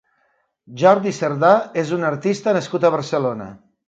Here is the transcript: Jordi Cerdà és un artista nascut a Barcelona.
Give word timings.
Jordi 0.83 1.11
Cerdà 1.17 1.51
és 1.81 1.91
un 1.97 2.05
artista 2.07 2.55
nascut 2.59 2.89
a 2.89 2.91
Barcelona. 2.97 3.47